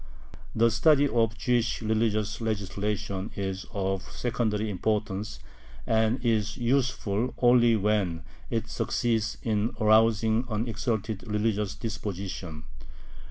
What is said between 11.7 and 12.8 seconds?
disposition.